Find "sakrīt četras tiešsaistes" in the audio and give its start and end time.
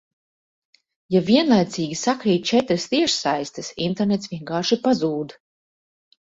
2.03-3.71